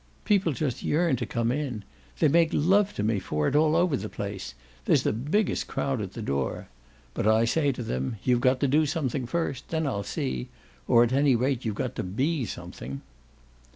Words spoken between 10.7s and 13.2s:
or at any rate you've got to BE something!